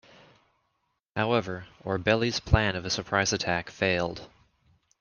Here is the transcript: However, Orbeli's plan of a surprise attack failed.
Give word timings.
However, 1.15 1.67
Orbeli's 1.83 2.39
plan 2.39 2.75
of 2.75 2.85
a 2.85 2.89
surprise 2.89 3.33
attack 3.33 3.69
failed. 3.69 4.27